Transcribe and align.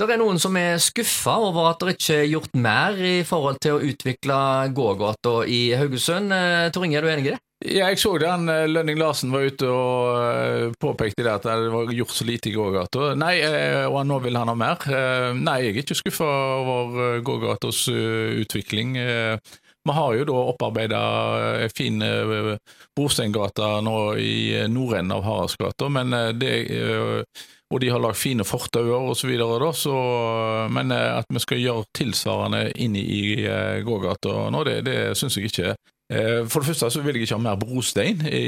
Det 0.00 0.14
er 0.14 0.20
noen 0.22 0.38
som 0.40 0.56
er 0.56 0.78
skuffa 0.80 1.34
over 1.44 1.66
at 1.74 1.82
det 1.84 1.92
ikke 1.98 2.14
er 2.22 2.30
gjort 2.30 2.54
mer 2.56 2.96
i 3.04 3.20
forhold 3.26 3.58
til 3.60 3.76
å 3.76 3.82
utvikle 3.84 4.38
gågata 4.72 5.34
i 5.44 5.58
Haugesund. 5.76 6.32
Eh, 6.32 6.68
Tor 6.72 6.86
Inge, 6.86 6.96
er 6.96 7.04
du 7.04 7.10
enig 7.12 7.26
i 7.26 7.34
det? 7.34 7.40
Ja, 7.68 7.90
jeg 7.92 8.00
så 8.00 8.14
det. 8.16 8.30
eh, 8.30 8.64
Lønning 8.72 8.96
Larsen 8.96 9.34
var 9.34 9.44
ute 9.44 9.68
og 9.68 10.16
eh, 10.22 10.72
påpekte 10.80 11.26
det 11.26 11.34
at 11.34 11.44
det 11.44 11.68
var 11.74 11.92
gjort 11.92 12.16
så 12.16 12.24
lite 12.24 12.48
i 12.48 12.54
gågata. 12.56 13.10
Nei, 13.20 13.34
og 13.90 14.00
nå 14.08 14.18
vil 14.24 14.40
han 14.40 14.48
ha 14.48 14.56
mer. 14.56 14.88
Nei, 15.36 15.58
jeg 15.66 15.76
er 15.76 15.82
ikke 15.84 16.00
skuffa 16.00 16.30
over 16.64 17.20
gågatas 17.20 17.84
utvikling. 17.92 18.96
Vi 18.96 19.96
har 19.96 20.16
jo 20.16 20.26
da 20.28 20.40
opparbeida 20.54 21.04
fin 21.76 22.00
eh, 22.00 22.56
nå 23.84 23.96
i 24.16 24.34
nordenden 24.68 25.16
av 25.18 25.28
Haraldsgata, 25.28 25.92
men 25.92 26.16
det 26.40 26.56
og 27.70 27.80
de 27.80 27.88
har 27.92 28.00
lagd 28.02 28.18
fine 28.18 28.42
fortauer 28.44 29.10
osv. 29.12 29.30
Men 30.74 30.90
eh, 30.90 31.18
at 31.20 31.26
vi 31.30 31.38
skal 31.42 31.60
gjøre 31.62 31.84
tilsvarende 31.94 32.64
inne 32.82 32.98
i 32.98 33.22
eh, 33.46 33.80
gågata 33.86 34.48
nå, 34.50 34.64
det, 34.66 34.80
det 34.88 34.98
syns 35.18 35.36
jeg 35.38 35.50
ikke. 35.52 35.74
Eh, 36.10 36.40
For 36.50 36.58
det 36.64 36.72
første 36.72 36.88
så 36.90 37.02
vil 37.04 37.14
jeg 37.20 37.28
ikke 37.28 37.36
ha 37.38 37.44
mer 37.44 37.60
brostein 37.60 38.24
i, 38.26 38.40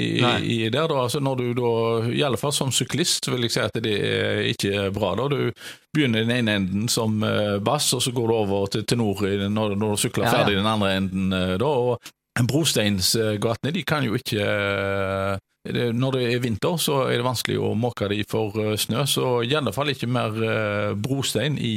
i 0.43 0.57
der. 0.75 0.89
Da. 0.91 1.05
Altså 1.05 1.21
når 1.23 1.39
du 1.39 1.45
da, 1.61 1.71
I 2.11 2.25
alle 2.27 2.41
fall 2.41 2.53
som 2.57 2.73
syklist 2.75 3.31
vil 3.31 3.47
jeg 3.47 3.55
si 3.55 3.63
at 3.63 3.79
det 3.85 3.95
er 4.09 4.43
ikke 4.51 4.89
bra. 4.97 5.13
da. 5.21 5.29
Du 5.31 5.53
begynner 5.95 6.25
i 6.25 6.27
den 6.27 6.35
ene 6.41 6.57
enden 6.59 6.89
som 6.91 7.23
bass, 7.63 7.93
og 7.95 8.03
så 8.03 8.11
går 8.17 8.27
du 8.27 8.35
over 8.41 8.67
til 8.75 8.83
tenor 8.91 9.23
i 9.29 9.37
når, 9.47 9.77
når 9.79 9.95
du 9.95 10.03
sykler 10.03 10.27
Ja, 10.27 10.33
ja. 10.33 10.41
ferdig 10.41 10.59
den 10.59 10.67
andre 10.73 10.97
enden. 10.99 11.31
da, 11.63 11.71
og 11.71 12.13
Brosteinsgatene 12.49 13.71
de 13.77 13.83
kan 13.87 14.03
jo 14.07 14.15
ikke 14.19 14.41
Når 15.63 16.17
det 16.17 16.23
er 16.27 16.41
vinter, 16.43 16.75
så 16.83 17.05
er 17.07 17.21
det 17.21 17.27
vanskelig 17.27 17.59
å 17.63 17.69
måke 17.79 18.09
de 18.11 18.25
for 18.27 18.57
eh, 18.59 18.73
snø, 18.81 19.05
så 19.07 19.27
i 19.47 19.53
alle 19.55 19.71
fall 19.75 19.93
ikke 19.93 20.09
mer 20.11 20.35
eh, 20.43 20.95
brostein 20.99 21.55
i 21.55 21.75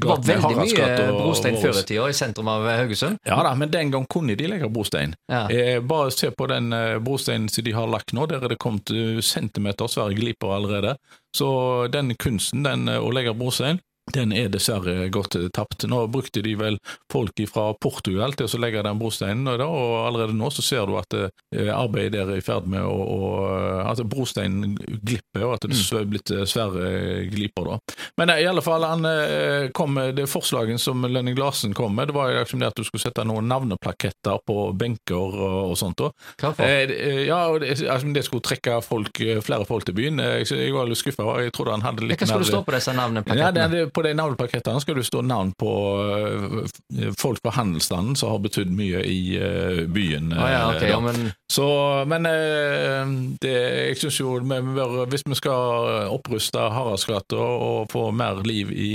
gaten. 0.00 0.24
Det 0.24 0.38
var 0.40 0.56
veldig 0.56 0.64
mye 0.64 0.86
og 1.10 1.18
brostein 1.20 1.58
før 1.60 1.76
i 1.76 1.84
tida 1.90 2.08
i 2.08 2.16
sentrum 2.16 2.48
av 2.48 2.64
Haugesund. 2.70 3.20
Ja 3.28 3.42
da, 3.44 3.52
men 3.58 3.72
den 3.72 3.92
gang 3.92 4.06
kunne 4.08 4.36
de 4.38 4.48
legge 4.48 4.70
brostein. 4.72 5.12
Ja. 5.28 5.44
Eh, 5.52 5.76
bare 5.84 6.08
se 6.14 6.32
på 6.32 6.48
den 6.50 6.72
eh, 6.72 6.96
brosteinen 7.04 7.50
som 7.52 7.68
de 7.68 7.76
har 7.76 7.90
lagt 7.90 8.14
nå, 8.16 8.24
der 8.30 8.48
er 8.48 8.54
det 8.54 8.60
kommet 8.62 8.92
eh, 8.94 9.20
centimeter 9.20 9.90
svære 9.90 10.16
gliper 10.16 10.56
allerede. 10.56 10.96
Så 11.36 11.50
den 11.92 12.14
kunsten, 12.16 12.64
den 12.64 12.88
eh, 12.88 12.96
å 12.96 13.12
legge 13.12 13.36
brostein, 13.36 13.82
den 14.14 14.32
er 14.36 14.50
dessverre 14.52 15.08
gått 15.12 15.36
tapt. 15.54 15.86
Nå 15.88 16.04
brukte 16.12 16.42
de 16.44 16.54
vel 16.58 16.78
folk 17.12 17.38
fra 17.50 17.70
Portugal 17.80 18.34
til 18.36 18.48
å 18.48 18.60
legge 18.60 18.82
den 18.84 19.00
brosteinen, 19.00 19.48
og 19.48 20.06
allerede 20.06 20.36
nå 20.36 20.50
så 20.52 20.64
ser 20.64 20.88
du 20.88 20.96
at 20.98 21.14
eh, 21.16 21.70
arbeidet 21.74 22.18
der 22.18 22.32
er 22.34 22.40
i 22.40 22.44
ferd 22.44 22.68
med 22.70 22.84
å, 22.84 23.18
At 23.86 24.00
brosteinen 24.10 24.76
glipper, 24.76 25.44
og 25.46 25.56
at 25.56 25.66
det 25.68 25.78
er 25.78 26.08
blitt 26.10 26.32
eh, 26.34 26.46
svære 26.48 27.26
gliper 27.30 27.70
da. 27.70 27.78
Men 28.20 28.34
eh, 28.34 28.42
i 28.44 28.48
alle 28.50 28.64
fall, 28.64 28.86
han 28.86 29.06
kom 29.76 29.94
med 29.96 30.16
det 30.18 30.26
forslaget 30.30 30.80
som 30.82 31.04
Lønning 31.06 31.38
Larsen 31.38 31.74
kom 31.76 31.94
med, 31.96 32.10
det 32.10 32.16
var 32.16 32.30
jo 32.32 32.42
liksom 32.42 32.62
det 32.62 32.70
at 32.70 32.78
du 32.78 32.84
skulle 32.86 33.02
sette 33.02 33.24
noen 33.26 33.48
navneplaketter 33.50 34.42
på 34.46 34.70
benker 34.78 35.38
og, 35.40 35.76
sånt. 35.78 36.00
da. 36.00 36.10
Hva 36.40 36.52
for? 36.56 36.66
Ja, 36.66 37.40
det, 37.60 37.74
altså, 37.86 38.12
det 38.14 38.24
skulle 38.26 38.44
trekke 38.44 38.80
folk, 38.84 39.20
flere 39.44 39.66
folk 39.68 39.86
til 39.88 39.96
byen. 39.96 40.20
Jeg, 40.20 40.72
var 40.74 40.88
litt 40.90 41.00
skuffa, 41.00 41.26
jeg 41.44 41.54
trodde 41.56 41.76
han 41.76 41.86
hadde 41.86 42.06
litt 42.06 42.16
mer 42.16 42.24
Hva 42.24 42.30
skulle 42.30 42.46
det 42.46 42.52
stå 42.52 42.62
på 42.66 42.76
disse 42.76 42.94
navneplakettene? 42.96 43.46
ja, 43.46 43.52
det, 43.54 43.66
det, 43.74 43.86
På 44.00 44.06
de 44.06 44.14
navneplakettene 44.16 44.80
skal 44.80 44.96
det 44.96 45.02
stå 45.04 45.20
navn 45.28 45.50
på 45.60 45.70
eh, 46.08 47.10
folk 47.20 47.42
fra 47.44 47.52
handelsstanden 47.52 48.14
som 48.16 48.30
har 48.32 48.38
betydd 48.40 48.70
mye 48.72 49.02
i 49.04 49.20
eh, 49.36 49.82
byen. 49.92 50.32
Ah, 50.32 50.48
ja, 50.48 50.62
okay, 50.70 50.88
ja, 50.88 51.00
men 51.04 51.34
Så, 51.52 51.66
men 52.08 52.24
eh, 52.26 53.12
det, 53.44 53.52
jeg 53.90 53.98
synes 54.00 54.20
jo 54.22 54.38
vi 54.40 54.60
bør, 54.72 55.04
hvis 55.12 55.26
vi 55.28 55.36
skal 55.36 56.08
oppruste 56.08 56.64
Haraldsgata 56.72 57.36
og 57.36 57.92
få 57.92 58.08
mer 58.16 58.40
liv 58.48 58.72
i 58.72 58.90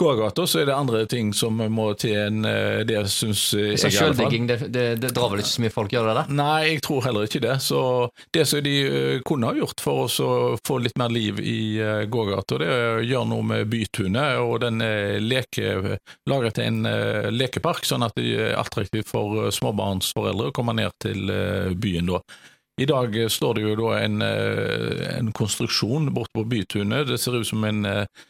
gågata, 0.00 0.46
så 0.48 0.62
er 0.62 0.70
det 0.70 0.76
andre 0.76 1.04
ting 1.10 1.32
som 1.36 1.60
må 1.60 1.90
til 2.00 2.16
enn 2.18 2.46
eh, 2.48 2.80
det 2.88 3.02
syns 3.12 3.44
jeg. 3.54 3.78
så 3.80 3.90
i. 3.90 3.94
Sjøldigging, 3.94 4.48
det, 4.48 4.58
det, 4.72 4.86
det 5.02 5.12
drar 5.16 5.32
vel 5.32 5.42
ikke 5.44 5.52
så 5.52 5.64
mye 5.64 5.74
folk 5.74 5.94
gjør 5.94 6.10
det 6.10 6.16
det? 6.20 6.24
Nei, 6.40 6.58
jeg 6.70 6.82
tror 6.86 7.04
heller 7.06 7.28
ikke 7.28 7.42
det. 7.44 7.56
Så 7.64 7.82
det 8.34 8.46
som 8.48 8.64
de 8.64 8.76
eh, 8.88 9.16
kunne 9.26 9.50
ha 9.50 9.58
gjort 9.60 9.84
for 9.84 10.06
oss 10.06 10.18
å 10.24 10.32
få 10.66 10.80
litt 10.84 10.98
mer 11.00 11.12
liv 11.12 11.40
i 11.44 11.60
gågata, 12.10 12.60
det 12.60 12.70
er 12.70 13.00
å 13.00 13.04
gjøre 13.04 13.30
noe 13.30 13.48
med 13.52 13.70
bytunet 13.70 14.40
og 14.40 14.60
den 14.64 14.80
eh, 14.84 15.18
leke, 15.20 15.98
lage 16.30 16.54
til 16.56 16.68
en 16.68 16.86
eh, 16.88 17.28
lekepark, 17.32 17.84
sånn 17.86 18.06
at 18.06 18.16
det 18.18 18.30
er 18.36 18.56
attraktivt 18.60 19.10
for 19.10 19.46
eh, 19.46 19.52
småbarnsforeldre 19.54 20.50
å 20.50 20.56
komme 20.56 20.76
ned 20.78 20.96
til 21.02 21.30
eh, 21.32 21.76
byen 21.76 22.10
da. 22.10 22.22
I 22.80 22.86
dag 22.88 23.16
eh, 23.16 23.28
står 23.28 23.54
det 23.54 23.66
jo 23.66 23.76
da 23.82 23.94
en, 24.00 24.22
eh, 24.24 25.06
en 25.18 25.32
konstruksjon 25.36 26.10
borte 26.14 26.32
på 26.38 26.46
bytunet. 26.48 27.08
Det 27.10 27.18
ser 27.20 27.40
ut 27.40 27.48
som 27.48 27.64
en 27.68 27.84
eh, 27.84 28.04
eh, 28.04 28.28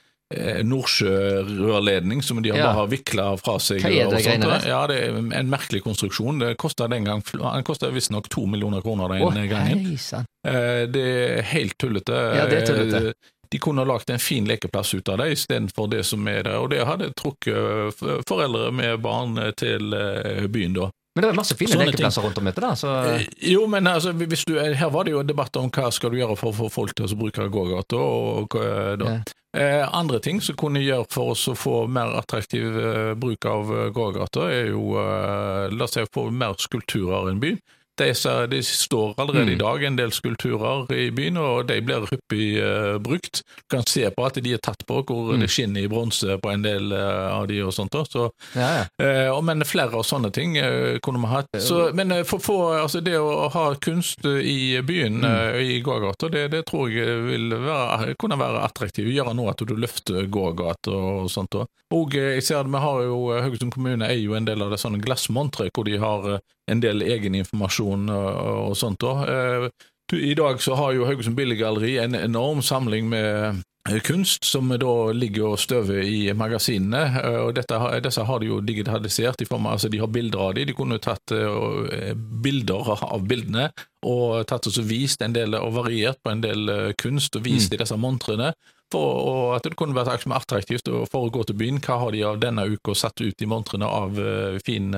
Nordsjørørledning 0.62 2.22
som 2.22 2.42
de 2.42 2.50
har 2.50 2.58
Ja. 2.58 2.66
bare 2.66 2.74
har 2.74 2.86
vikla 2.86 3.36
fra 3.40 3.58
seg. 3.58 3.80
Hva 3.82 3.90
er 3.90 4.10
det 4.10 4.22
greiene 4.24 4.46
der? 4.46 4.68
Ja, 4.68 4.86
det 4.86 4.96
er 5.08 5.16
en 5.40 5.50
merkelig 5.50 5.82
konstruksjon. 5.82 6.38
Det 6.38 6.56
kosta 6.56 6.88
den 6.88 7.04
gang, 7.04 7.22
den 7.22 7.64
kosta 7.64 7.90
visstnok 7.90 8.28
to 8.28 8.46
millioner 8.46 8.80
kroner 8.80 9.08
den 9.08 9.22
oh, 9.22 9.34
gangen. 9.34 9.84
Heisan. 9.86 10.24
Eh, 10.46 10.86
Det 10.86 11.04
er 11.38 11.42
helt 11.42 11.76
tullete. 11.78 12.12
Ja, 12.36 12.46
det 12.46 12.62
er 12.62 12.66
tullete. 12.66 13.06
Eh, 13.08 13.12
De 13.50 13.58
kunne 13.58 13.82
ha 13.82 13.84
lagt 13.84 14.10
en 14.10 14.18
fin 14.22 14.44
lekeplass 14.46 14.94
ut 14.94 15.08
av 15.08 15.18
det, 15.18 15.32
istedenfor 15.32 15.88
det 15.90 16.04
som 16.06 16.26
er 16.28 16.42
der. 16.44 16.58
Og 16.62 16.70
det 16.70 16.84
hadde 16.86 17.10
trukket 17.18 17.98
eh, 18.02 18.20
foreldre 18.28 18.70
med 18.72 19.00
barn 19.02 19.36
eh, 19.38 19.50
til 19.58 19.92
eh, 19.92 20.46
byen 20.46 20.72
da. 20.74 20.90
Men 21.16 21.24
det 21.24 21.30
er 21.32 21.36
masse 21.40 21.56
fine 21.58 21.74
lekeplasser 21.80 22.22
rundt 22.22 22.38
om 22.38 22.46
dette, 22.46 22.62
da. 22.62 22.70
Så 22.78 22.90
Eh, 23.10 23.24
Jo, 23.50 23.64
men 23.66 23.86
altså, 23.90 24.12
hvis 24.14 24.44
du, 24.46 24.54
her 24.60 24.90
var 24.94 25.04
det 25.04 25.12
jo 25.16 25.20
en 25.24 25.26
debatt 25.26 25.56
om 25.58 25.70
hva 25.74 25.90
skal 25.92 26.12
du 26.12 26.20
gjøre 26.20 26.36
for 26.38 26.52
å 26.52 26.58
få 26.60 26.68
folk 26.70 26.94
til 26.94 27.08
å 27.08 27.18
bruke 27.18 27.48
gågata. 27.50 27.98
Og, 27.98 28.54
og. 28.54 29.02
Ja. 29.02 29.18
Eh, 29.50 29.82
andre 29.98 30.20
ting 30.22 30.38
som 30.40 30.54
kunne 30.54 30.78
gjøre 30.78 31.08
for 31.10 31.32
oss 31.32 31.48
å 31.50 31.56
få 31.58 31.88
mer 31.90 32.12
attraktiv 32.20 32.62
eh, 32.78 33.14
bruk 33.18 33.44
av 33.50 33.72
eh, 33.74 33.88
gågata, 33.90 34.46
er 34.54 34.68
jo 34.70 34.92
eh, 35.02 35.66
la 35.74 35.88
oss 35.88 35.96
si 35.98 36.04
få 36.14 36.28
mer 36.30 36.54
skulpturer 36.62 37.26
i 37.26 37.32
en 37.34 37.40
by. 37.42 37.56
De, 38.00 38.08
ser- 38.16 38.46
de 38.48 38.62
står 38.64 39.14
allerede 39.20 39.46
Mm. 39.50 39.52
i 39.52 39.58
dag 39.60 39.82
en 39.84 39.96
del 39.98 40.10
skulpturer 40.16 40.90
i 40.96 41.10
byen, 41.12 41.36
og 41.40 41.66
de 41.68 41.76
blir 41.84 42.06
hyppig 42.08 42.46
uh, 42.62 42.98
brukt. 43.02 43.42
Du 43.60 43.76
kan 43.76 43.84
se 43.86 44.08
på 44.10 44.24
at 44.26 44.38
de 44.40 44.54
er 44.56 44.62
tatt 44.64 44.84
på, 44.88 45.02
hvor 45.04 45.34
Mm. 45.34 45.40
det 45.44 45.50
skinner 45.52 45.84
i 45.84 45.88
bronse 45.92 46.38
på 46.40 46.50
en 46.52 46.62
del 46.64 46.92
uh, 46.92 47.36
av 47.36 47.46
de 47.50 47.60
og 47.62 47.72
sånt. 47.76 47.92
Så 48.08 48.30
ja, 48.56 48.70
ja. 48.80 49.30
Uh, 49.30 49.40
men 49.44 49.64
flere 49.68 49.92
av 50.00 50.04
sånne 50.08 50.30
ting 50.32 50.56
kunne 51.04 51.20
vi 51.20 51.30
hatt. 51.30 51.48
Så, 51.60 51.90
men 51.94 52.12
for, 52.24 52.38
for, 52.40 52.78
altså 52.80 53.00
det 53.04 53.18
å 53.20 53.48
ha 53.52 53.66
kunst 53.82 54.24
i 54.24 54.80
byen, 54.86 55.20
eh, 55.24 55.58
i 55.76 55.80
gågata, 55.84 56.28
det, 56.32 56.46
det 56.52 56.64
tror 56.68 56.88
jeg 56.92 57.20
vil 57.26 57.50
være, 57.64 58.14
kunne 58.20 58.38
være 58.40 58.62
attraktivt. 58.64 59.10
Gjøre 59.12 59.34
noe 59.36 59.50
at 59.52 59.60
du 59.66 59.74
løfter 59.76 60.26
gågata 60.30 60.90
og 60.94 61.28
sånt. 61.32 61.50
da. 61.52 61.66
Og 61.92 62.14
jeg 62.14 62.42
ser 62.46 62.60
at 62.62 62.70
vi 62.70 62.78
har 62.80 63.02
jo, 63.04 63.18
Haugesund 63.42 63.72
kommune 63.74 64.06
er 64.08 64.18
jo 64.20 64.34
en 64.38 64.46
del 64.48 64.62
av 64.62 64.70
det 64.70 64.78
sånne 64.80 65.00
glassmonteret, 65.02 65.72
hvor 65.74 65.84
de 65.88 65.98
har 65.98 66.40
en 66.70 66.80
del 66.82 67.02
egen 67.02 67.34
informasjon 67.40 68.08
og, 68.14 68.28
og 68.70 68.76
sånt. 68.78 69.00
da. 69.02 69.14
Eh, 69.26 69.68
I 70.16 70.34
dag 70.34 70.62
så 70.62 70.74
har 70.74 70.92
jo 70.96 71.04
Haugesund 71.06 71.36
Billedgalleri 71.38 71.98
en 72.02 72.14
enorm 72.18 72.62
samling 72.66 73.08
med 73.08 73.60
kunst 74.04 74.44
som 74.44 74.68
da 74.68 74.94
ligger 75.16 75.54
og 75.54 75.58
støver 75.62 76.02
i 76.04 76.32
magasinene. 76.36 77.20
eh, 77.22 77.38
og 77.46 77.54
dette, 77.56 77.78
Disse 78.04 78.24
har 78.28 78.38
de 78.42 78.46
jo 78.50 78.60
digitalisert. 78.60 79.40
i 79.40 79.46
form 79.48 79.66
av, 79.66 79.72
altså 79.78 79.88
De 79.90 79.98
har 79.98 80.06
bilder 80.06 80.38
av 80.38 80.54
dem. 80.54 80.66
de 80.66 80.74
kunne 80.74 80.98
tatt 80.98 81.32
eh, 81.32 82.12
bilder 82.14 82.90
av 83.02 83.24
bildene 83.26 83.70
og 84.06 84.46
tatt 84.46 84.66
og 84.66 84.84
vist 84.88 85.22
en 85.22 85.32
del 85.32 85.54
og 85.54 85.72
variert 85.74 86.18
på 86.22 86.30
en 86.30 86.40
del 86.40 86.94
kunst 86.98 87.36
og 87.36 87.44
vist 87.44 87.72
i 87.72 87.76
disse 87.76 87.96
montrene. 87.96 88.52
For 88.90 89.00
og 89.30 89.56
at 89.56 89.62
det 89.62 89.76
kunne 89.76 89.94
vært 89.94 90.26
attraktivt 90.26 90.88
for 91.10 91.26
å 91.26 91.30
gå 91.30 91.44
til 91.46 91.54
byen. 91.56 91.80
Hva 91.80 91.98
har 92.00 92.10
de 92.12 92.24
av 92.24 92.40
denne 92.40 92.64
uka 92.66 92.94
satt 92.94 93.20
ut 93.20 93.42
i 93.42 93.46
montrene 93.46 93.86
av 93.86 94.18
fin 94.64 94.90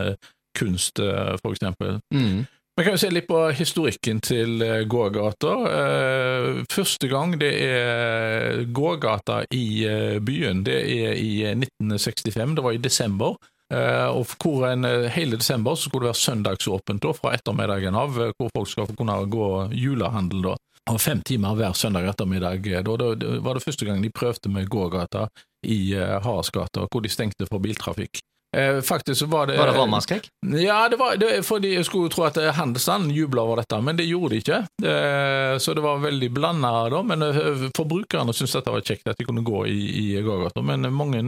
kunst, 0.58 0.98
eh, 0.98 1.36
for 1.42 1.54
eksempel. 1.56 2.00
Mm. 2.14 2.44
Vi 2.72 2.84
kan 2.84 2.94
jo 2.94 3.00
se 3.02 3.10
litt 3.12 3.26
på 3.28 3.38
historikken 3.52 4.20
til 4.24 4.62
eh, 4.64 4.86
gågata. 4.88 5.50
Eh, 5.68 6.62
Første 6.72 7.08
gang 7.10 7.34
det 7.36 7.50
er 7.66 8.62
gågata 8.72 9.42
i 9.52 9.84
byen, 10.24 10.62
det 10.64 10.78
er 10.80 11.18
i 11.20 11.42
eh, 11.44 11.58
1965. 11.58 12.54
Det 12.56 12.64
var 12.64 12.72
i 12.72 12.80
desember. 12.80 13.36
Og 13.72 14.28
hvor 14.36 14.66
en, 14.68 14.84
hele 15.08 15.38
desember 15.40 15.72
så 15.72 15.88
skulle 15.88 16.04
det 16.04 16.10
være 16.10 16.20
søndagsåpent 16.20 17.00
da, 17.06 17.12
fra 17.16 17.30
ettermiddagen 17.32 17.96
av, 17.96 18.18
hvor 18.36 18.50
folk 18.52 18.68
skal 18.68 18.90
kunne 18.98 19.14
gå 19.32 19.46
julehandel. 19.72 20.42
da. 20.44 20.52
Og 20.92 20.98
fem 21.00 21.22
timer 21.24 21.56
hver 21.56 21.72
søndag 21.72 22.04
ettermiddag. 22.10 22.68
Da, 22.84 22.96
da, 23.00 23.30
var 23.40 23.56
det 23.56 23.64
første 23.64 23.88
gang 23.88 24.04
de 24.04 24.12
prøvde 24.12 24.52
med 24.52 24.68
gågata 24.68 25.24
i 25.64 25.94
Haraldsgata, 25.96 26.84
hvor 26.84 27.00
de 27.00 27.14
stengte 27.14 27.48
for 27.48 27.64
biltrafikk. 27.64 28.20
Eh, 28.56 28.80
faktisk 28.80 29.18
så 29.18 29.26
var 29.26 29.46
det 29.46 29.56
Var 29.56 29.66
det 29.66 29.78
ramaskrik? 29.78 30.28
ja, 30.60 30.88
det 30.88 30.96
var, 30.96 31.16
det, 31.16 31.42
fordi 31.46 31.74
jeg 31.74 31.84
skulle 31.88 32.10
tro 32.12 32.26
at 32.26 32.36
handelsstanden 32.36 33.10
jubla 33.10 33.42
over 33.42 33.62
dette, 33.62 33.80
men 33.80 33.96
det 33.96 34.04
gjorde 34.04 34.34
de 34.34 34.40
ikke. 34.42 34.60
Eh, 34.84 35.58
så 35.58 35.74
det 35.74 35.84
var 35.84 36.02
veldig 36.04 36.30
blanda 36.30 36.72
da. 36.92 37.02
Men 37.02 37.22
eh, 37.22 37.68
forbrukerne 37.76 38.34
syntes 38.36 38.58
dette 38.58 38.74
var 38.74 38.84
kjekt, 38.84 39.08
at 39.08 39.18
de 39.18 39.28
kunne 39.28 39.44
gå 39.46 39.66
i, 39.66 39.80
i 40.04 40.22
gågata. 40.22 40.62
Men 40.62 40.88
mange 40.92 41.22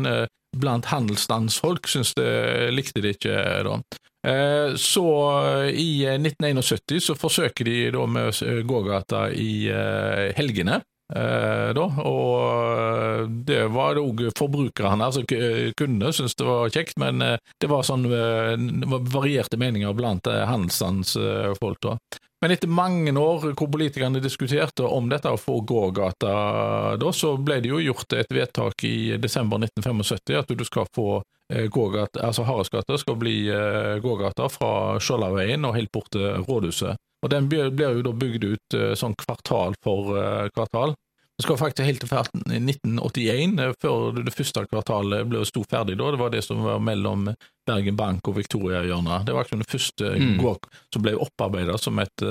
blant 0.56 0.86
handelsstandsfolk 0.86 1.88
syntes 1.88 2.12
det, 2.14 2.70
likte 2.76 3.00
det 3.02 3.16
ikke 3.16 3.38
da. 3.66 3.78
Eh, 4.28 4.76
så 4.80 5.06
i 5.72 6.04
eh, 6.04 6.20
1971 6.20 7.00
så 7.08 7.16
forsøker 7.16 7.64
de 7.64 7.78
da 7.96 8.04
med 8.06 8.44
gågata 8.68 9.30
i 9.32 9.70
helgene. 10.36 10.82
Eh, 11.12 11.70
da, 11.76 11.84
og 12.00 13.28
det 13.44 13.66
var 13.74 14.00
òg 14.00 14.22
forbrukerne, 14.38 15.04
altså 15.04 15.24
kundene, 15.28 16.12
syntes 16.16 16.36
det 16.38 16.46
var 16.48 16.72
kjekt, 16.72 16.96
men 17.00 17.20
eh, 17.22 17.36
det 17.60 17.68
var 17.68 17.84
sånn 17.84 18.06
varierte 19.12 19.60
meninger 19.60 19.92
blant 19.96 20.28
handelsstandens 20.30 21.16
folk. 21.60 21.82
da. 21.84 21.98
Men 22.40 22.52
etter 22.52 22.68
mange 22.68 23.12
år 23.16 23.52
hvor 23.56 23.68
politikerne 23.72 24.20
diskuterte 24.20 24.84
om 24.84 25.06
dette 25.08 25.32
å 25.32 25.40
få 25.40 25.60
gågata, 25.64 26.32
da, 27.00 27.12
så 27.12 27.36
ble 27.40 27.60
det 27.64 27.72
jo 27.72 27.80
gjort 27.84 28.16
et 28.16 28.32
vedtak 28.32 28.84
i 28.84 29.16
desember 29.20 29.60
1975 29.64 30.40
at 30.40 30.52
du 30.52 30.64
skal 30.64 30.88
få 30.92 31.22
gågata, 31.72 32.24
altså 32.24 32.44
Haraldsgata 32.48 32.96
skal 33.00 33.16
bli 33.20 33.36
gågata 34.02 34.48
fra 34.52 35.00
Skjoldaveien 35.00 35.64
og 35.68 35.76
helt 35.76 35.92
bort 35.92 36.12
til 36.16 36.44
rådhuset. 36.44 37.00
Og 37.24 37.30
Den 37.32 37.48
blir, 37.48 37.72
blir 37.72 37.96
jo 37.98 38.04
da 38.04 38.12
bygd 38.12 38.44
ut 38.44 38.76
uh, 38.76 38.92
sånn 38.98 39.16
kvartal 39.16 39.76
for 39.84 40.12
uh, 40.12 40.44
kvartal. 40.52 40.92
Det 41.34 41.46
skal 41.46 41.58
faktisk 41.58 41.88
helt 41.88 42.04
til 42.04 42.12
1981, 42.60 43.56
uh, 43.58 43.72
før 43.80 44.20
det 44.20 44.34
første 44.36 44.66
kvartalet 44.68 45.24
ble 45.30 45.40
sto 45.48 45.64
ferdig. 45.64 45.96
da, 45.98 46.12
Det 46.12 46.20
var 46.20 46.34
det 46.34 46.44
som 46.44 46.60
var 46.66 46.84
mellom 46.84 47.30
Bergen 47.66 47.96
Bank 47.96 48.28
og 48.28 48.36
Victoria-hjørnet. 48.42 49.24
Det 49.24 49.34
var 49.34 49.48
ikke 49.48 49.62
det 49.64 49.72
første 49.72 50.12
mm. 50.20 50.36
gård 50.42 50.68
som 50.92 51.06
ble 51.06 51.16
opparbeidet 51.16 51.80
som 51.80 51.98
et 52.04 52.26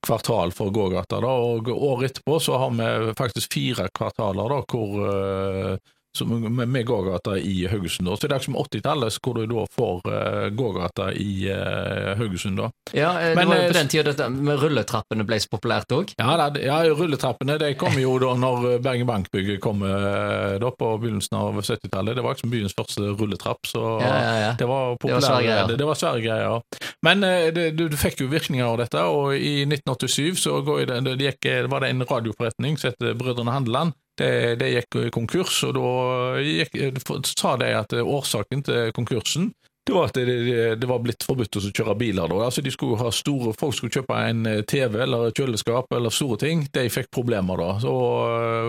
kvartal 0.00 0.54
for 0.56 0.72
gågata. 0.72 1.20
da, 1.20 1.28
og 1.28 1.68
Året 1.68 2.14
etterpå 2.14 2.40
så 2.40 2.56
har 2.62 2.72
vi 2.72 3.12
faktisk 3.18 3.52
fire 3.52 3.90
kvartaler 3.92 4.56
da, 4.56 4.62
hvor 4.64 5.76
med, 6.24 6.68
med 6.68 6.86
gågata 6.86 7.38
i 7.38 7.66
Haugesund. 7.66 8.08
Så 8.18 8.28
det 8.28 8.36
er 8.36 8.44
som 8.44 8.56
80-tallet, 8.56 9.18
hvor 9.22 9.38
du 9.38 9.46
da 9.46 9.64
får 9.70 10.00
uh, 10.06 10.48
gågata 10.54 11.12
i 11.12 11.46
uh, 11.50 12.16
Haugesund. 12.18 12.58
da. 12.58 12.70
Ja, 12.92 13.12
det 13.20 13.34
Men, 13.34 13.48
det 13.48 13.56
var 13.56 13.62
jo 13.62 13.68
på 13.68 13.78
den 13.78 13.88
tida 13.88 14.04
dette 14.10 14.28
med 14.30 14.58
rulletrappene 14.62 15.26
ble 15.26 15.38
så 15.40 15.50
populært 15.52 15.94
òg? 15.94 16.14
Ja, 16.18 16.50
ja, 16.58 16.80
rulletrappene 16.90 17.58
det 17.62 17.74
kom 17.78 17.94
jo 18.00 18.16
da 18.18 18.34
når 18.34 18.80
Bergen 18.82 19.06
Bank-bygget 19.06 19.60
kom 19.62 19.84
da 19.84 20.72
på 20.74 20.90
begynnelsen 20.98 21.38
av 21.38 21.60
70-tallet. 21.62 22.16
Det 22.18 22.24
var 22.24 22.34
ikke 22.34 22.46
som 22.46 22.54
byens 22.54 22.76
første 22.76 23.12
rulletrapp, 23.14 23.62
så 23.68 23.84
ja, 24.02 24.14
ja, 24.40 24.50
det 24.58 24.68
var 24.68 24.98
populært. 25.00 25.76
Det 25.78 25.86
var 25.86 25.98
svære 25.98 26.24
greier. 26.24 26.60
Men 27.06 27.22
det, 27.22 27.70
du, 27.78 27.86
du, 27.88 27.96
fikk 28.00 28.24
jo 28.24 28.30
virkninger 28.32 28.66
av 28.66 28.80
dette, 28.82 29.02
og 29.06 29.36
i 29.36 29.62
1987 29.68 30.42
så 30.42 30.58
det, 30.66 31.00
det 31.06 31.30
gikk, 31.30 31.50
var 31.70 31.84
det 31.84 31.94
en 31.94 32.06
radioforretning 32.08 32.78
som 32.80 32.90
het 32.92 33.18
Brødrene 33.20 33.54
Handeland 33.54 33.94
det, 34.18 34.58
det 34.60 34.72
gikk 34.74 34.98
konkurs, 35.14 35.62
og 35.68 35.76
da 35.78 37.22
sa 37.30 37.56
de 37.60 37.70
at 37.78 37.94
årsaken 38.00 38.66
til 38.66 38.94
konkursen 38.96 39.50
det 39.86 39.94
var 39.96 40.10
at 40.10 40.14
det, 40.14 40.74
det, 40.76 40.86
var 40.86 41.00
blitt 41.02 41.24
forbudt 41.26 41.56
å 41.56 41.60
kjøre 41.64 41.96
biler. 41.98 42.30
Da. 42.30 42.44
Altså 42.46 42.62
skulle 42.70 43.10
store, 43.16 43.54
Folk 43.58 43.74
skulle 43.74 43.94
kjøpe 43.94 44.18
en 44.28 44.44
TV 44.68 45.00
eller 45.02 45.32
kjøleskap 45.34 45.90
eller 45.96 46.14
store 46.14 46.38
ting. 46.38 46.66
De 46.70 46.84
fikk 46.92 47.10
problemer 47.10 47.58
da. 47.58 47.70
Så 47.82 47.94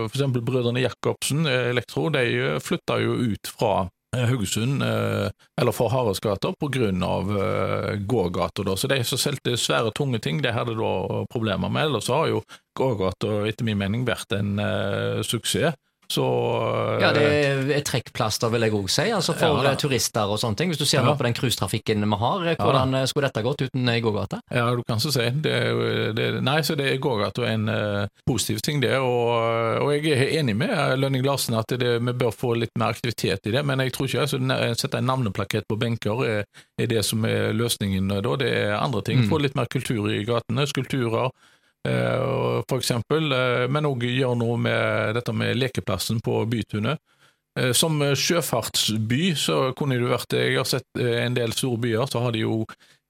For 0.07 0.15
eksempel 0.15 0.45
brødrene 0.47 0.81
Jacobsen, 0.81 1.45
Elektro, 1.45 2.07
de 2.09 2.57
flytta 2.63 2.97
jo 3.03 3.19
ut 3.21 3.51
fra 3.51 3.73
Haugesund, 4.11 4.83
eller 4.83 5.71
fra 5.71 5.85
Haraldsgata, 5.87 6.51
pga. 6.59 6.91
gågata. 7.97 8.75
Så 8.77 8.87
de 8.91 9.03
som 9.07 9.17
solgte 9.17 9.57
svære, 9.57 9.93
tunge 9.95 10.19
ting, 10.19 10.41
de 10.43 10.51
hadde 10.51 10.75
da 10.75 11.25
problemer 11.31 11.69
med. 11.71 11.85
Ellers 11.85 12.09
har 12.11 12.27
jo 12.27 12.41
gågata 12.77 13.47
etter 13.47 13.65
min 13.67 13.79
mening 13.79 14.03
vært 14.07 14.35
en 14.35 14.59
uh, 14.59 15.23
suksess. 15.23 15.77
Så, 16.11 16.25
ja, 16.99 17.11
det 17.15 17.23
er 17.75 17.83
trekkplaster, 17.87 18.51
vil 18.51 18.65
jeg 18.65 18.73
òg 18.75 18.89
si, 18.91 19.05
altså 19.15 19.35
for 19.37 19.61
ja, 19.63 19.71
turister 19.79 20.33
og 20.33 20.39
sånne 20.41 20.59
ting. 20.59 20.71
Hvis 20.73 20.81
du 20.81 20.85
ser 20.89 21.05
ja. 21.05 21.13
på 21.15 21.23
den 21.23 21.35
cruisetrafikken 21.37 22.03
vi 22.03 22.19
har, 22.19 22.47
hvordan 22.59 22.97
ja. 22.99 23.05
skulle 23.07 23.29
dette 23.29 23.43
gått 23.45 23.63
uten 23.67 23.91
ei 23.93 24.01
gågate? 24.03 24.41
Ja, 24.51 24.65
du 24.75 24.83
kan 24.87 24.99
så 25.03 25.13
si. 25.13 25.29
Det, 25.43 25.55
det, 26.17 26.27
nei, 26.43 26.57
så 26.67 26.75
det 26.79 26.89
er 26.91 26.99
gågata 27.03 27.45
en 27.47 27.69
uh, 27.71 28.09
positiv 28.27 28.59
ting, 28.65 28.81
det. 28.83 28.97
Og, 28.99 29.31
og, 29.85 29.93
jeg 29.95 30.17
er 30.17 30.35
enig 30.41 30.57
med 30.59 30.75
Lønning 30.99 31.23
Larsen 31.25 31.55
at 31.59 31.71
det, 31.79 31.93
vi 32.03 32.15
bør 32.17 32.35
få 32.35 32.55
litt 32.59 32.75
mer 32.79 32.97
aktivitet 32.97 33.47
i 33.47 33.55
det, 33.55 33.63
men 33.67 33.83
jeg 33.85 33.95
tror 33.95 34.09
ikke 34.09 34.25
altså, 34.25 34.41
sette 34.79 34.99
en 34.99 35.07
navneplakett 35.07 35.69
på 35.69 35.79
benker 35.79 36.25
er, 36.27 36.43
er, 36.75 36.91
det 36.91 37.05
som 37.07 37.23
er 37.29 37.55
løsningen 37.55 38.11
da. 38.17 38.35
Det 38.41 38.51
er 38.65 38.75
andre 38.81 39.05
ting. 39.07 39.23
Mm. 39.23 39.31
Få 39.31 39.39
litt 39.39 39.55
mer 39.55 39.71
kultur 39.71 40.11
i 40.11 40.23
gatene, 40.27 40.67
skulpturer 40.67 41.31
Eh, 41.31 41.60
for 41.87 42.77
eksempel, 42.77 43.31
eh, 43.33 43.65
men 43.71 43.87
òg 43.89 44.05
gjøre 44.05 44.37
noe 44.37 44.57
med 44.61 45.15
dette 45.17 45.33
med 45.33 45.57
lekeplassen 45.57 46.21
på 46.23 46.43
Bytunet. 46.49 47.01
Eh, 47.59 47.71
som 47.75 47.99
sjøfartsby 47.99 49.33
så 49.35 49.73
kunne 49.75 49.97
det 49.99 50.07
vært 50.07 50.37
Jeg 50.37 50.55
har 50.55 50.69
sett 50.69 51.01
en 51.01 51.35
del 51.35 51.51
store 51.51 51.81
byer, 51.81 52.05
så 52.07 52.21
har 52.23 52.31
de 52.31 52.45
jo 52.45 52.61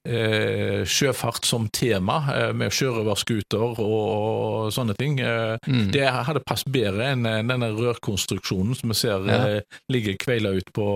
eh, 0.08 0.82
sjøfart 0.88 1.46
som 1.46 1.68
tema, 1.74 2.20
eh, 2.36 2.52
med 2.58 2.74
sjørøverskuter 2.74 3.62
og, 3.62 3.82
og, 3.82 4.70
sånne 4.74 4.96
ting. 5.00 5.20
Eh, 5.20 5.58
mm. 5.68 5.90
Det 5.94 6.06
hadde 6.10 6.44
passet 6.46 6.72
bedre 6.74 7.12
enn 7.14 7.26
denne 7.26 7.72
rørkonstruksjonen 7.78 8.78
som 8.78 8.94
vi 8.94 9.02
ser 9.02 9.28
ja. 9.30 9.42
ligger 9.92 10.18
kveila 10.22 10.56
ut 10.58 10.72
på 10.76 10.88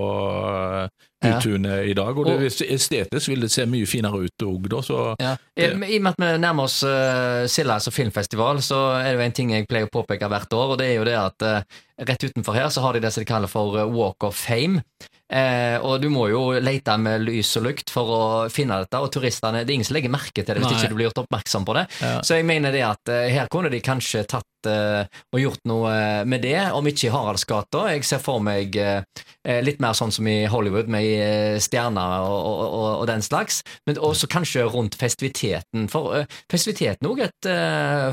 Utunet 1.26 1.72
ja. 1.72 1.84
i 1.84 1.94
dag. 1.98 2.18
Og, 2.18 2.28
det, 2.28 2.52
estetisk 2.70 3.32
vil 3.32 3.46
det 3.46 3.50
se 3.54 3.66
mye 3.70 3.88
finere 3.90 4.26
ut 4.28 4.46
òg, 4.46 4.68
da. 4.72 4.82
Så, 4.86 5.00
ja. 5.22 5.34
I, 5.58 5.70
I 5.72 5.72
og 5.72 6.06
med 6.06 6.12
at 6.12 6.22
vi 6.22 6.30
nærmer 6.44 6.68
oss 6.68 6.82
uh, 6.86 7.46
Silla 7.50 7.80
altså 7.80 7.94
filmfestival, 7.96 8.62
så 8.66 8.82
er 9.00 9.12
det 9.14 9.18
jo 9.18 9.26
en 9.26 9.36
ting 9.40 9.56
jeg 9.56 9.68
pleier 9.70 9.90
å 9.90 9.94
påpeke 9.94 10.30
hvert 10.32 10.54
år, 10.54 10.76
og 10.76 10.82
det 10.82 10.92
er 10.92 11.00
jo 11.00 11.08
det 11.08 11.18
at 11.18 11.48
uh, 11.48 11.82
rett 12.06 12.28
utenfor 12.28 12.58
her 12.58 12.70
så 12.74 12.84
har 12.86 12.96
de 12.96 13.04
det 13.06 13.14
som 13.16 13.24
de 13.24 13.30
kaller 13.30 13.52
for 13.52 13.80
Walk 13.96 14.28
of 14.28 14.38
Fame. 14.38 14.84
Eh, 15.26 15.78
og 15.82 16.04
du 16.04 16.10
må 16.14 16.28
jo 16.30 16.42
lete 16.62 16.94
med 17.02 17.24
lys 17.26 17.56
og 17.58 17.66
lukt 17.66 17.90
for 17.90 18.12
å 18.14 18.26
finne 18.54 18.78
dette, 18.84 19.00
og 19.02 19.10
turistene 19.10 19.64
Det 19.64 19.74
er 19.74 19.78
ingen 19.80 19.88
som 19.88 19.98
legger 19.98 20.14
merke 20.14 20.44
til 20.44 20.52
det 20.52 20.62
hvis 20.62 20.70
Nei. 20.70 20.78
ikke 20.78 20.92
du 20.92 20.98
blir 21.00 21.10
gjort 21.10 21.24
oppmerksom 21.24 21.66
på 21.66 21.78
det. 21.80 21.86
Ja. 22.02 22.20
Så 22.22 22.38
jeg 22.38 22.46
mener 22.46 22.76
det 22.76 22.84
at 22.86 23.14
eh, 23.14 23.32
her 23.34 23.50
kunne 23.52 23.72
de 23.74 23.82
kanskje 23.82 24.26
tatt 24.30 24.46
eh, 24.70 25.06
og 25.34 25.42
gjort 25.42 25.66
noe 25.70 25.92
med 26.28 26.44
det, 26.46 26.58
om 26.76 26.86
ikke 26.88 27.08
i 27.10 27.14
Haraldsgata. 27.14 27.86
Jeg 27.94 28.06
ser 28.08 28.22
for 28.24 28.44
meg 28.44 28.76
eh, 28.80 29.04
eh, 29.46 29.62
litt 29.66 29.82
mer 29.84 29.98
sånn 29.98 30.14
som 30.16 30.28
i 30.30 30.46
Hollywood, 30.52 30.90
med 30.92 31.06
eh, 31.06 31.58
stjerner 31.64 32.26
og, 32.26 32.40
og, 32.40 32.64
og, 32.66 32.88
og, 33.02 33.06
den 33.10 33.26
slags, 33.26 33.62
men 33.88 34.00
også 34.00 34.30
kanskje 34.32 34.66
rundt 34.72 34.98
festiviteten. 35.00 35.90
For 35.92 36.26
festiviteten 36.52 37.10
òg 37.10 37.26
et 37.28 37.52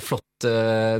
flott 0.02 0.46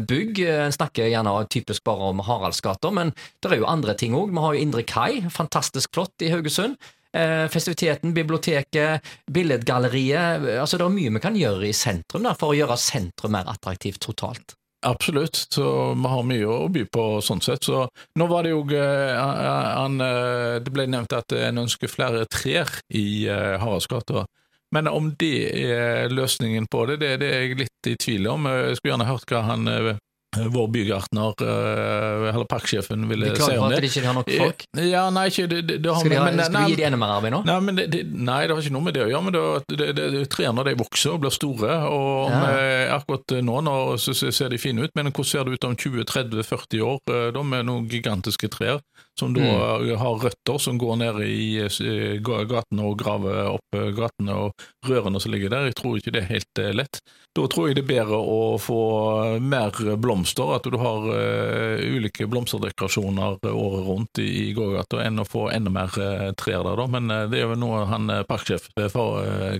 bygg. 0.08 0.38
En 0.68 0.74
snakker 0.74 1.10
gjerne 1.10 1.34
typisk 1.52 1.84
bare 1.86 2.12
om 2.12 2.22
Haraldsgata, 2.24 2.92
men 2.94 3.12
det 3.42 3.52
er 3.52 3.62
jo 3.62 3.70
andre 3.70 3.96
ting 3.98 4.16
òg. 4.18 4.32
Vi 4.32 4.44
har 4.44 4.56
jo 4.56 4.66
Indre 4.66 4.86
Kai, 4.86 5.22
fantastisk 5.30 5.92
flott 5.96 6.24
i 6.24 6.32
Haugesund. 6.32 6.78
Eh, 7.16 7.48
festiviteten, 7.48 8.14
biblioteket, 8.14 9.00
billedgalleriet. 9.30 10.46
Altså, 10.60 10.78
det 10.80 10.86
er 10.86 10.94
mye 10.94 11.12
vi 11.12 11.20
kan 11.20 11.36
gjøre 11.36 11.68
i 11.68 11.76
sentrum 11.76 12.24
da, 12.24 12.32
for 12.38 12.54
å 12.54 12.56
gjøre 12.56 12.78
sentrum 12.80 13.34
mer 13.36 13.50
attraktivt 13.52 14.00
totalt. 14.00 14.56
Absolutt, 14.84 15.36
så 15.54 15.64
vi 15.94 16.10
har 16.10 16.22
mye 16.26 16.46
å 16.50 16.68
by 16.74 16.82
på 16.90 17.02
sånn 17.22 17.42
sett. 17.44 17.62
Så 17.68 17.84
nå 18.18 18.26
var 18.26 18.42
det 18.42 18.50
jo 18.50 18.64
han, 18.66 19.98
Det 19.98 20.72
ble 20.74 20.88
nevnt 20.90 21.14
at 21.14 21.34
en 21.38 21.62
ønsker 21.62 21.90
flere 21.90 22.24
trær 22.26 22.80
i 22.90 23.28
Haraldsgata. 23.30 24.24
Men 24.72 24.88
om 24.88 25.10
det 25.20 25.52
er 25.52 26.08
løsningen 26.12 26.66
på 26.72 26.86
det, 26.88 26.96
det, 27.02 27.16
det 27.20 27.28
er 27.28 27.42
jeg 27.44 27.58
litt 27.60 27.88
i 27.90 27.96
tvil 28.00 28.28
om. 28.32 28.48
Jeg 28.48 28.78
skulle 28.78 28.94
gjerne 28.94 29.08
hørt 29.10 29.34
hva 29.34 29.42
han 29.50 29.68
eh, 29.68 29.90
vår 30.36 30.68
bygartner, 30.68 31.34
eh, 31.40 32.34
eller 32.34 32.44
parksjefen, 32.44 33.08
ville 33.08 33.36
si 33.36 33.42
om 33.42 33.44
det. 33.44 33.44
De 33.44 33.44
klager 33.44 33.58
på 33.60 33.66
at 33.66 33.82
de 33.82 33.90
ikke 33.90 34.06
har 34.06 34.14
nok 34.16 34.30
folk? 34.30 34.64
Ja, 34.80 35.02
nei, 35.12 35.26
ikke, 35.28 35.46
det, 35.50 35.60
det, 35.68 35.76
det 35.84 35.92
har, 35.92 36.00
skal, 36.00 36.10
de 36.14 36.20
ha, 36.20 36.24
men, 36.24 36.40
skal 36.40 36.56
nei, 36.56 36.62
vi 36.64 36.72
gi 36.72 36.78
dem 36.80 36.88
enda 36.88 37.00
mer 37.02 37.12
arbeid 37.18 37.34
nå? 37.34 37.40
Nei, 37.48 37.58
men 37.66 37.80
det, 37.80 38.00
nei, 38.16 38.38
det 38.46 38.56
har 38.56 38.62
ikke 38.64 38.76
noe 38.78 38.86
med 38.86 38.96
det 38.96 39.04
å 39.04 39.10
gjøre. 39.10 39.26
men 39.26 39.36
det, 39.36 39.44
det, 39.82 39.90
det, 39.98 40.24
Trærne 40.32 40.64
de 40.68 40.74
vokser 40.80 41.12
og 41.12 41.20
blir 41.24 41.36
store. 41.36 41.76
og 41.92 42.32
ja. 42.32 42.96
Akkurat 42.96 43.36
nå 43.44 43.60
nå 43.66 43.76
så 44.00 44.16
ser 44.16 44.52
de 44.52 44.60
fine 44.60 44.86
ut, 44.86 44.94
men 44.96 45.12
hvordan 45.12 45.28
ser 45.28 45.44
det 45.44 45.58
ut 45.58 45.68
om 45.68 45.76
20-30-40 45.76 46.86
år? 46.88 47.00
Eh, 47.12 47.28
da 47.36 47.44
med 47.44 47.68
noen 47.68 47.88
gigantiske 47.92 48.48
trær 48.56 48.80
som 49.20 49.34
da 49.36 49.44
mm. 49.44 49.90
har 50.00 50.22
røtter 50.22 50.60
som 50.62 50.78
går 50.80 50.94
ned 51.02 51.18
i 51.26 52.20
gatene 52.24 52.86
og 52.88 52.96
graver 53.02 53.50
opp 53.50 53.76
gatene 53.92 54.38
og 54.46 54.64
rørene 54.88 55.20
som 55.20 55.34
ligger 55.34 55.52
der. 55.52 55.68
Jeg 55.68 55.76
tror 55.82 55.98
ikke 55.98 56.14
det 56.16 56.22
er 56.22 56.30
helt 56.30 56.62
lett. 56.78 57.02
Da 57.32 57.46
tror 57.48 57.70
jeg 57.70 57.78
det 57.78 57.86
er 57.86 57.88
bedre 57.88 58.18
å 58.28 58.58
få 58.60 58.80
mer 59.40 59.72
blomster, 59.96 60.50
at 60.52 60.66
du 60.68 60.76
har 60.76 61.06
uh, 61.08 61.80
ulike 61.80 62.26
blomsterdekorasjoner 62.28 63.38
året 63.48 63.86
rundt 63.86 64.20
i, 64.20 64.26
i 64.42 64.52
gågata, 64.52 65.00
enn 65.00 65.22
å 65.22 65.24
få 65.24 65.46
enda 65.54 65.72
mer 65.72 65.96
uh, 65.96 66.28
trær 66.36 66.60
der, 66.66 66.76
da. 66.76 66.86
Men 66.92 67.08
uh, 67.08 67.22
det 67.32 67.40
er 67.40 67.48
jo 67.48 67.56
noe 67.56 67.86
han 67.88 68.12
parksjef 68.28 68.68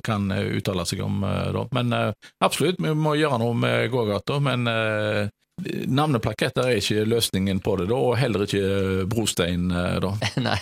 kan 0.04 0.28
uttale 0.32 0.84
seg 0.88 1.00
om, 1.04 1.22
da. 1.22 1.62
Men 1.72 1.94
absolutt, 2.44 2.80
vi 2.82 2.92
må 2.96 3.14
gjøre 3.16 3.40
noe 3.40 3.56
med 3.56 3.88
gågata, 3.92 4.38
men 4.42 4.68
Navneplaketter 5.62 6.68
er 6.68 6.80
ikke 6.80 7.04
løsningen 7.08 7.60
på 7.64 7.76
det, 7.80 7.88
da, 7.92 7.96
og 7.96 8.18
heller 8.20 8.44
ikke 8.44 9.06
brostein. 9.08 9.68
da. 9.72 10.12
Nei. 10.48 10.58